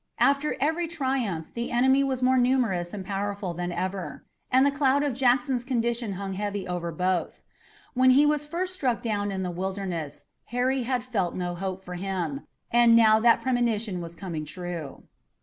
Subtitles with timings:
[0.17, 4.25] After every triumph the enemy was more numerous and powerful than ever.
[4.49, 7.43] And the cloud of Jackson's condition hung heavy over both.
[7.93, 11.93] When he was first struck down in the Wilderness, Harry had felt no hope for
[11.93, 15.03] him, and now that premonition was coming true.